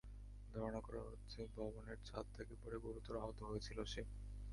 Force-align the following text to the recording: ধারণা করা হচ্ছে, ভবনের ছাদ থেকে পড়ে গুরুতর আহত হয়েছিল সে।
ধারণা 0.53 0.79
করা 0.79 1.01
হচ্ছে, 1.03 1.39
ভবনের 1.55 1.99
ছাদ 2.05 2.25
থেকে 2.37 2.53
পড়ে 2.61 2.77
গুরুতর 2.77 3.15
আহত 3.17 3.39
হয়েছিল 3.41 3.79
সে। 3.85 4.01